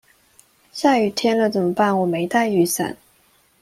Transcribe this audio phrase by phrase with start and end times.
[0.71, 2.95] 下雨天了怎麼辦我沒帶雨傘